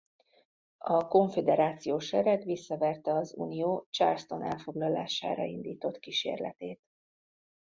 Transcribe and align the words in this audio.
A 0.83 1.07
konföderációs 1.07 2.05
sereg 2.05 2.43
visszaverte 2.43 3.13
az 3.13 3.33
Unió 3.37 3.87
Charleston 3.89 4.43
elfoglalására 4.43 5.43
indított 5.43 5.99
kísérletét. 5.99 6.81